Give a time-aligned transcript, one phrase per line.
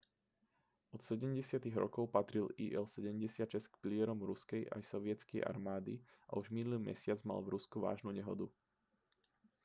[0.97, 1.61] od 70.
[1.83, 5.93] rokov patril il-76 k pilierom ruskej aj sovietskej armády
[6.29, 8.47] a už minulý mesiac mal v rusku vážnu nehodu